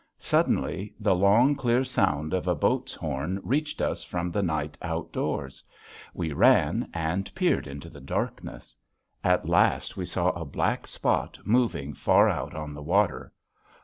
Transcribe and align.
Suddenly 0.17 0.95
the 0.99 1.13
long, 1.13 1.55
clear 1.55 1.83
sound 1.85 2.33
of 2.33 2.47
a 2.47 2.55
boat's 2.55 2.95
horn 2.95 3.39
reached 3.43 3.83
us 3.83 4.01
from 4.03 4.31
the 4.31 4.41
night 4.41 4.75
outdoors. 4.81 5.63
We 6.15 6.33
ran 6.33 6.89
and 6.91 7.31
peered 7.35 7.67
into 7.67 7.87
the 7.87 8.01
darkness. 8.01 8.75
At 9.23 9.47
last 9.47 9.97
we 9.97 10.07
saw 10.07 10.29
a 10.31 10.43
black 10.43 10.87
spot 10.87 11.37
moving 11.45 11.93
far 11.93 12.27
out 12.29 12.55
on 12.55 12.73
the 12.73 12.81
water. 12.81 13.31